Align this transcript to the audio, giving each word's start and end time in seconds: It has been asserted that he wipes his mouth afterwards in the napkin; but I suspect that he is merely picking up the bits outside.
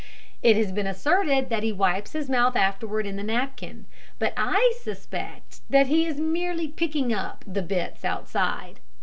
It 0.41 0.55
has 0.55 0.71
been 0.71 0.87
asserted 0.87 1.49
that 1.49 1.61
he 1.61 1.71
wipes 1.71 2.13
his 2.13 2.27
mouth 2.27 2.55
afterwards 2.55 3.07
in 3.07 3.17
the 3.17 3.23
napkin; 3.23 3.85
but 4.17 4.33
I 4.35 4.73
suspect 4.81 5.59
that 5.69 5.85
he 5.85 6.07
is 6.07 6.19
merely 6.19 6.67
picking 6.69 7.13
up 7.13 7.43
the 7.45 7.61
bits 7.61 8.03
outside. 8.03 8.79